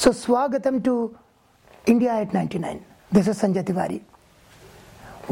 So, 0.00 0.10
Swagatam 0.10 0.82
to 0.84 1.16
India 1.86 2.12
at 2.12 2.32
99. 2.32 2.84
This 3.12 3.28
is 3.28 3.40
Sanjay 3.40 3.64
Tiwari. 3.64 4.02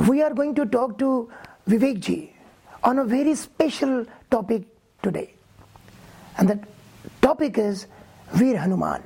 We 0.09 0.22
are 0.22 0.32
going 0.32 0.54
to 0.56 0.67
talk 0.67 0.98
to 0.98 1.30
Vivek 1.69 2.01
ji 2.01 2.32
on 2.82 2.98
a 2.98 3.04
very 3.04 3.35
special 3.35 4.06
topic 4.30 4.62
today. 5.02 5.34
And 6.39 6.48
the 6.48 6.59
topic 7.23 7.59
is 7.59 7.86
Veer 8.32 8.59
Hanuman, 8.59 9.02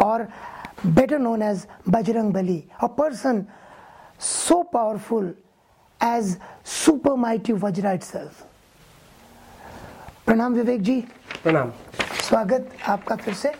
or 0.00 0.32
better 0.84 1.18
known 1.18 1.42
as 1.42 1.66
Bajrang 1.88 2.32
Bali, 2.32 2.68
a 2.80 2.88
person 2.88 3.48
so 4.18 4.62
powerful 4.64 5.34
as 6.00 6.38
super 6.64 7.16
mighty 7.16 7.52
Vajra 7.52 7.94
itself. 7.94 8.44
प्रणाम 10.26 10.54
विवेक 10.54 10.80
जी 10.84 11.00
प्रणाम 11.42 11.70
स्वागत 12.22 12.72
आपका 12.88 13.14
फिर 13.16 13.34
से 13.34 13.52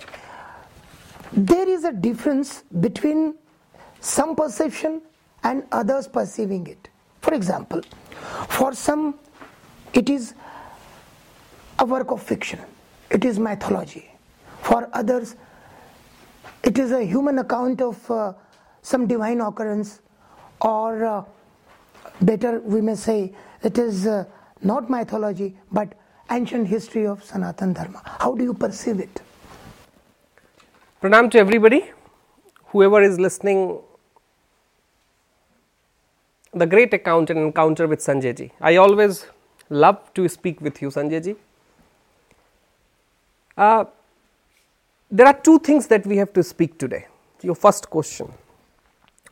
there 1.36 1.68
is 1.68 1.84
a 1.84 1.92
difference 1.92 2.64
between 2.80 3.36
some 4.00 4.36
perception 4.36 5.02
and 5.44 5.64
others 5.72 6.08
perceiving 6.08 6.68
it. 6.68 6.90
For 7.22 7.34
example, 7.34 7.82
for 8.50 8.74
some 8.74 9.16
it 9.94 10.10
is 10.10 10.36
a 11.80 11.86
work 11.86 12.12
of 12.12 12.22
fiction, 12.22 12.60
it 13.10 13.26
is 13.26 13.40
mythology. 13.40 14.10
For 14.62 14.90
others, 14.94 15.36
it 16.64 16.78
is 16.78 16.92
a 16.92 17.04
human 17.04 17.40
account 17.40 17.82
of 17.82 18.12
uh, 18.12 18.34
some 18.82 19.08
divine 19.08 19.42
occurrence, 19.42 20.02
or 20.62 21.04
uh, 21.04 21.24
better, 22.22 22.60
we 22.60 22.80
may 22.80 22.96
say, 22.96 23.34
it 23.64 23.78
is 23.78 24.06
uh, 24.06 24.26
not 24.62 24.90
mythology 24.90 25.58
but 25.72 25.94
ancient 26.32 26.68
history 26.68 27.06
of 27.08 27.24
Sanatan 27.24 27.74
Dharma. 27.74 28.02
How 28.06 28.36
do 28.36 28.44
you 28.44 28.54
perceive 28.54 29.00
it? 29.00 29.22
Pranam 31.04 31.30
to 31.32 31.38
everybody, 31.38 31.92
whoever 32.68 33.02
is 33.02 33.20
listening. 33.20 33.78
The 36.54 36.66
great 36.66 36.94
account 36.94 37.30
and 37.30 37.40
encounter 37.40 37.88
with 37.88 38.00
Sanjay 38.00 38.34
ji. 38.38 38.54
I 38.62 38.78
always 38.78 39.26
love 39.70 40.14
to 40.14 40.30
speak 40.30 40.62
with 40.62 40.82
you, 40.82 40.88
Sanjay 40.88 41.22
ji. 41.26 41.36
Uh, 43.58 43.84
there 45.12 45.28
are 45.28 45.34
two 45.34 45.60
things 45.60 45.88
that 45.88 46.08
we 46.08 46.16
have 46.16 46.32
to 46.32 46.42
speak 46.42 46.78
today. 46.78 47.08
Your 47.42 47.56
first 47.56 47.90
question. 47.90 48.32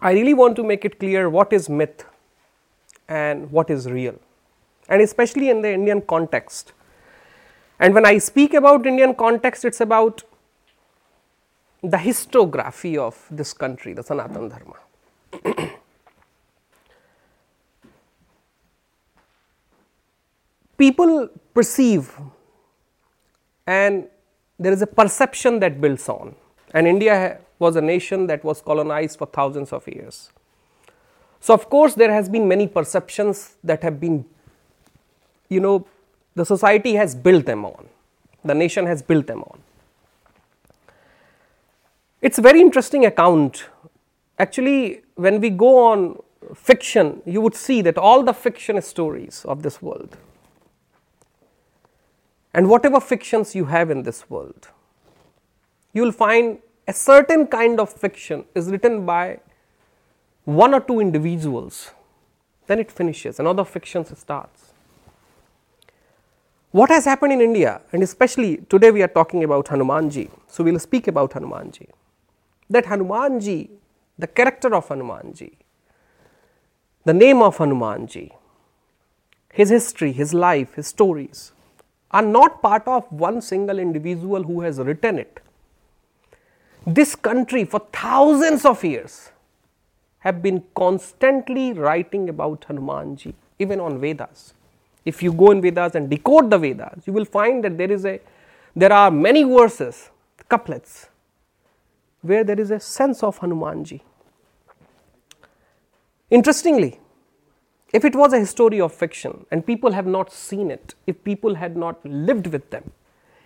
I 0.01 0.11
really 0.11 0.33
want 0.33 0.57
to 0.57 0.65
make 0.65 0.83
it 0.83 0.99
clear 0.99 1.29
what 1.29 1.53
is 1.53 1.69
myth 1.69 2.03
and 3.07 3.49
what 3.49 3.69
is 3.69 3.89
real, 3.89 4.19
and 4.89 5.01
especially 5.01 5.49
in 5.49 5.61
the 5.61 5.71
Indian 5.71 6.01
context. 6.01 6.73
And 7.79 7.93
when 7.93 8.05
I 8.05 8.17
speak 8.17 8.53
about 8.53 8.85
Indian 8.85 9.15
context, 9.15 9.63
it's 9.63 9.79
about 9.79 10.23
the 11.83 11.97
histography 11.97 12.97
of 12.97 13.25
this 13.31 13.53
country, 13.53 13.93
the 13.93 14.03
Sanatan 14.03 14.49
Dharma. 14.49 14.75
People 20.77 21.29
perceive 21.53 22.11
and 23.67 24.07
there 24.59 24.71
is 24.71 24.81
a 24.81 24.87
perception 24.87 25.59
that 25.59 25.81
builds 25.81 26.07
on, 26.09 26.35
and 26.73 26.87
India 26.87 27.39
was 27.57 27.75
a 27.75 27.81
nation 27.81 28.27
that 28.27 28.43
was 28.43 28.61
colonized 28.61 29.17
for 29.17 29.25
thousands 29.25 29.71
of 29.71 29.87
years. 29.87 30.31
So, 31.39 31.53
of 31.53 31.69
course, 31.69 31.95
there 31.95 32.11
has 32.11 32.29
been 32.29 32.47
many 32.47 32.67
perceptions 32.67 33.55
that 33.63 33.81
have 33.81 33.99
been, 33.99 34.25
you 35.49 35.59
know, 35.59 35.87
the 36.35 36.45
society 36.45 36.93
has 36.93 37.15
built 37.15 37.45
them 37.45 37.65
on, 37.65 37.87
the 38.43 38.53
nation 38.53 38.85
has 38.85 39.01
built 39.01 39.25
them 39.27 39.43
on. 39.43 39.60
It's 42.21 42.37
a 42.37 42.41
very 42.41 42.61
interesting 42.61 43.03
account. 43.03 43.65
Actually, 44.37 45.01
when 45.15 45.41
we 45.41 45.49
go 45.49 45.85
on 45.85 46.21
fiction, 46.53 47.21
you 47.25 47.41
would 47.41 47.55
see 47.55 47.81
that 47.81 47.97
all 47.97 48.21
the 48.21 48.33
fiction 48.33 48.79
stories 48.81 49.43
of 49.47 49.63
this 49.63 49.81
world, 49.81 50.17
and 52.53 52.69
whatever 52.69 52.99
fictions 52.99 53.55
you 53.55 53.65
have 53.65 53.89
in 53.89 54.03
this 54.03 54.29
world, 54.29 54.67
you 55.93 56.03
will 56.03 56.11
find 56.11 56.59
a 56.87 56.93
certain 56.93 57.47
kind 57.47 57.79
of 57.79 57.91
fiction 57.91 58.45
is 58.53 58.69
written 58.69 59.03
by 59.05 59.39
one 60.45 60.73
or 60.75 60.79
two 60.79 60.99
individuals, 60.99 61.91
then 62.67 62.79
it 62.79 62.91
finishes, 62.91 63.39
another 63.39 63.63
fiction 63.65 64.05
starts. 64.15 64.73
What 66.71 66.89
has 66.89 67.05
happened 67.05 67.33
in 67.33 67.41
India, 67.41 67.81
and 67.91 68.03
especially 68.03 68.57
today 68.69 68.91
we 68.91 69.01
are 69.01 69.07
talking 69.07 69.43
about 69.43 69.65
Hanumanji, 69.67 70.29
so 70.47 70.63
we 70.63 70.71
will 70.71 70.79
speak 70.79 71.07
about 71.07 71.31
Hanumanji. 71.31 71.87
That 72.73 72.85
Hanumanji, 72.85 73.69
the 74.17 74.27
character 74.27 74.73
of 74.73 74.87
Hanumanji, 74.87 75.51
the 77.03 77.13
name 77.13 77.41
of 77.41 77.57
Hanumanji, 77.57 78.31
his 79.51 79.69
history, 79.69 80.13
his 80.13 80.33
life, 80.33 80.75
his 80.75 80.87
stories 80.87 81.51
are 82.11 82.21
not 82.21 82.61
part 82.61 82.87
of 82.87 83.11
one 83.11 83.41
single 83.41 83.77
individual 83.77 84.43
who 84.43 84.61
has 84.61 84.79
written 84.79 85.19
it. 85.19 85.41
This 86.87 87.13
country, 87.13 87.65
for 87.65 87.81
thousands 87.91 88.63
of 88.65 88.83
years, 88.83 89.31
have 90.19 90.41
been 90.41 90.63
constantly 90.73 91.73
writing 91.73 92.29
about 92.29 92.61
Hanumanji, 92.69 93.33
even 93.59 93.79
on 93.81 93.99
Vedas. 93.99 94.53
If 95.03 95.21
you 95.21 95.33
go 95.33 95.51
in 95.51 95.61
Vedas 95.61 95.95
and 95.95 96.09
decode 96.09 96.49
the 96.49 96.57
Vedas, 96.57 97.05
you 97.05 97.11
will 97.11 97.25
find 97.25 97.63
that 97.65 97.77
there 97.77 97.91
is 97.91 98.05
a 98.05 98.19
there 98.75 98.93
are 98.93 99.11
many 99.11 99.43
verses, 99.43 100.09
couplets, 100.47 101.07
where 102.21 102.43
there 102.43 102.59
is 102.59 102.71
a 102.71 102.79
sense 102.79 103.23
of 103.23 103.39
Hanumanji. 103.39 104.01
Interestingly, 106.29 106.99
if 107.91 108.05
it 108.05 108.15
was 108.15 108.31
a 108.31 108.39
history 108.39 108.79
of 108.79 108.93
fiction 108.93 109.45
and 109.51 109.65
people 109.65 109.91
have 109.91 110.07
not 110.07 110.31
seen 110.31 110.71
it, 110.71 110.95
if 111.05 111.23
people 111.23 111.55
had 111.55 111.75
not 111.75 112.03
lived 112.05 112.47
with 112.47 112.69
them, 112.69 112.91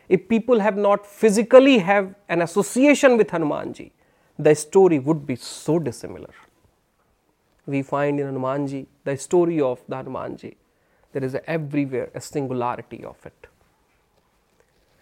if 0.08 0.28
people 0.28 0.60
have 0.60 0.78
not 0.78 1.06
physically 1.06 1.80
have 1.80 2.14
an 2.30 2.42
association 2.42 3.18
with 3.18 3.30
Hanumanji, 3.30 3.92
the 4.38 4.54
story 4.54 5.00
would 5.00 5.26
be 5.26 5.36
so 5.36 5.80
dissimilar. 5.80 6.34
We 7.66 7.82
find 7.82 8.20
in 8.20 8.28
Hanumanji 8.28 8.86
the 9.04 9.18
story 9.18 9.60
of 9.60 9.82
the 9.88 9.96
Hanumanji. 9.96 10.56
There 11.14 11.24
is 11.24 11.34
a 11.34 11.50
everywhere 11.50 12.12
a 12.14 12.22
singularity 12.22 13.04
of 13.04 13.26
it. 13.26 13.48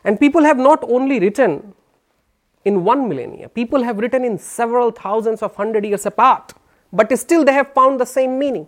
And 0.05 0.19
people 0.19 0.43
have 0.43 0.57
not 0.57 0.83
only 0.83 1.19
written 1.19 1.73
in 2.65 2.83
one 2.83 3.07
millennia, 3.09 3.49
people 3.49 3.83
have 3.83 3.97
written 3.97 4.23
in 4.23 4.37
several 4.37 4.91
thousands 4.91 5.41
of 5.41 5.55
hundred 5.55 5.85
years 5.85 6.05
apart, 6.05 6.53
but 6.91 7.17
still 7.17 7.43
they 7.43 7.53
have 7.53 7.73
found 7.73 7.99
the 7.99 8.05
same 8.05 8.39
meaning. 8.39 8.67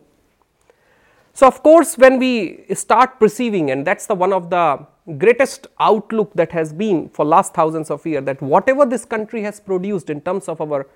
So, 1.33 1.47
of 1.47 1.61
course, 1.63 1.97
when 1.97 2.17
we 2.17 2.66
start 2.73 3.19
perceiving, 3.19 3.72
and 3.72 3.85
that's 3.85 4.05
the 4.05 4.16
one 4.16 4.31
of 4.31 4.50
the 4.50 4.85
greatest 5.17 5.67
outlook 5.79 6.34
that 6.34 6.51
has 6.53 6.72
been 6.72 7.09
for 7.09 7.25
last 7.25 7.53
thousands 7.53 7.91
of 7.91 8.05
years, 8.05 8.23
that 8.25 8.41
whatever 8.41 8.85
this 8.85 9.05
country 9.05 9.44
has 9.44 9.59
produced 9.59 10.09
in 10.09 10.22
terms 10.22 10.47
of 10.47 10.61
our 10.61 10.88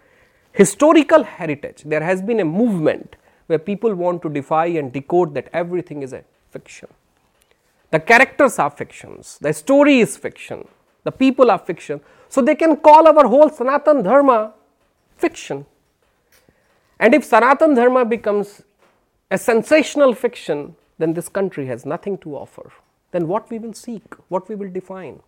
historical 0.53 1.23
heritage, 1.23 1.83
there 1.85 2.01
has 2.01 2.21
been 2.21 2.39
a 2.39 2.45
movement 2.45 3.17
where 3.47 3.59
people 3.59 3.93
want 3.93 4.21
to 4.21 4.29
defy 4.29 4.67
and 4.67 4.93
decode 4.93 5.33
that 5.33 5.49
everything 5.53 6.03
is 6.03 6.13
a 6.13 6.23
fiction. 6.51 6.87
The 7.91 7.99
characters 7.99 8.59
are 8.59 8.69
fictions, 8.69 9.39
the 9.41 9.51
story 9.51 9.99
is 9.99 10.15
fiction, 10.15 10.67
the 11.09 11.17
people 11.17 11.49
are 11.49 11.57
fiction. 11.57 12.01
So, 12.29 12.41
they 12.41 12.53
can 12.53 12.75
call 12.77 13.07
our 13.07 13.27
whole 13.27 13.49
Sanatan 13.49 14.03
Dharma 14.03 14.53
fiction. 15.17 15.65
And 16.99 17.15
if 17.15 17.23
Sanatan 17.23 17.73
Dharma 17.73 18.05
becomes 18.05 18.61
a 19.31 19.37
sensational 19.39 20.13
fiction, 20.13 20.75
then 20.99 21.13
this 21.15 21.27
country 21.27 21.65
has 21.65 21.83
nothing 21.83 22.19
to 22.19 22.35
offer. 22.35 22.71
Then 23.11 23.27
what 23.27 23.49
we 23.49 23.57
will 23.57 23.73
seek, 23.73 24.03
what 24.27 24.47
we 24.47 24.53
will 24.53 24.69
define. 24.69 25.21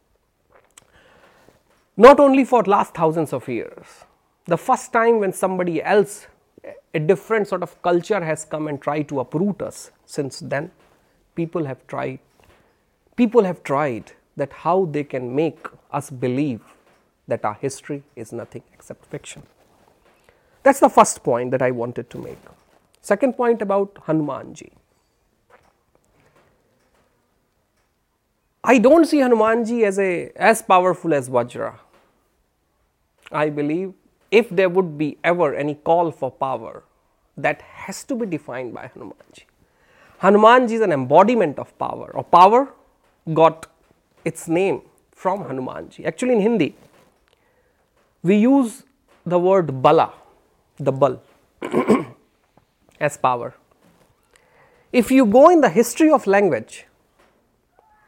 Not 1.98 2.20
only 2.20 2.46
for 2.46 2.62
last 2.64 2.94
thousands 2.94 3.34
of 3.34 3.48
years, 3.48 3.88
the 4.46 4.58
first 4.58 4.94
time 4.94 5.20
when 5.20 5.34
somebody 5.34 5.82
else, 5.82 6.28
a 6.94 7.00
different 7.00 7.48
sort 7.48 7.64
of 7.64 7.82
culture 7.82 8.24
has 8.24 8.46
come 8.46 8.68
and 8.68 8.80
tried 8.80 9.08
to 9.10 9.20
uproot 9.20 9.64
us, 9.64 9.90
since 10.06 10.42
then 10.42 10.70
people 11.34 11.66
have 11.66 11.88
tried. 11.88 12.20
People 13.16 13.44
have 13.46 13.64
tried 13.64 14.12
that 14.42 14.54
how 14.66 14.76
they 14.98 15.04
can 15.14 15.34
make 15.36 15.72
us 16.00 16.10
believe 16.10 16.62
that 17.28 17.46
our 17.46 17.58
history 17.64 18.04
is 18.16 18.32
nothing 18.42 18.64
except 18.74 19.06
fiction. 19.06 19.44
That's 20.64 20.80
the 20.80 20.90
first 20.90 21.24
point 21.24 21.52
that 21.52 21.62
I 21.62 21.72
wanted 21.72 22.10
to 22.10 22.18
make. 22.18 22.40
Second 23.02 23.34
point 23.38 23.62
about 23.62 23.96
Hanumanji. 24.08 24.72
I 28.64 28.78
don't 28.78 29.06
see 29.12 29.20
Hanumanji 29.20 29.84
as 29.92 29.98
a 30.00 30.12
as 30.36 30.62
powerful 30.62 31.16
as 31.20 31.30
Vajra. 31.38 31.72
I 33.32 33.50
believe 33.62 33.94
if 34.40 34.52
there 34.60 34.70
would 34.70 34.92
be 35.00 35.08
ever 35.24 35.56
any 35.64 35.76
call 35.90 36.12
for 36.12 36.30
power, 36.30 36.84
that 37.38 37.64
has 37.86 38.04
to 38.12 38.16
be 38.24 38.28
defined 38.34 38.74
by 38.74 38.92
Hanumanji. 38.94 39.46
Hanumanji 40.22 40.80
is 40.80 40.82
an 40.82 40.92
embodiment 40.92 41.58
of 41.66 41.76
power, 41.80 42.12
or 42.14 42.24
power 42.24 42.62
got 43.42 43.68
its 44.24 44.48
name 44.48 44.82
from 45.12 45.44
Hanumanji. 45.44 46.06
Actually, 46.06 46.34
in 46.34 46.42
Hindi, 46.42 46.76
we 48.24 48.38
use 48.38 48.84
the 49.26 49.40
word 49.40 49.82
bala, 49.82 50.14
the 50.78 50.92
bal, 50.92 51.22
as 53.00 53.18
power. 53.18 53.54
If 54.92 55.12
you 55.12 55.26
go 55.26 55.50
in 55.50 55.62
the 55.62 55.70
history 55.70 56.12
of 56.12 56.28
language, 56.28 56.86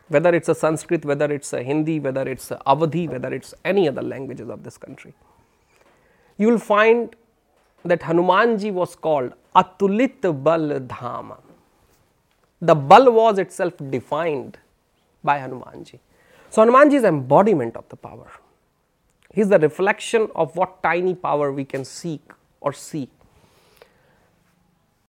whether 0.10 0.33
it's 0.36 0.50
a 0.50 0.56
Sanskrit, 0.56 1.06
whether 1.06 1.31
it's 1.31 1.54
a 1.54 1.63
Hindi, 1.63 2.00
whether 2.00 2.27
it's 2.27 2.51
a 2.51 2.62
Awadhi, 2.68 3.10
whether 3.10 3.33
it's 3.33 3.54
any 3.63 3.88
other 3.88 4.01
languages 4.01 4.50
of 4.50 4.63
this 4.63 4.77
country, 4.77 5.13
you 6.38 6.48
will 6.48 6.60
find 6.60 7.15
that 7.86 8.01
Hanumanji 8.01 8.71
was 8.71 8.95
called 8.95 9.33
Atulit 9.56 10.21
Bal 10.44 10.80
Dhama. 10.80 11.38
The 12.62 12.75
Bal 12.75 13.12
was 13.12 13.39
itself 13.39 13.74
defined 13.89 14.57
by 15.23 15.39
Hanumanji. 15.39 15.99
So 16.49 16.65
Hanumanji 16.65 16.93
is 16.93 17.03
embodiment 17.03 17.75
of 17.75 17.87
the 17.89 17.95
power. 17.95 18.29
He 19.31 19.41
is 19.41 19.49
the 19.49 19.59
reflection 19.59 20.29
of 20.35 20.55
what 20.55 20.83
tiny 20.83 21.15
power 21.15 21.51
we 21.51 21.65
can 21.65 21.85
seek 21.85 22.21
or 22.61 22.73
see 22.73 23.09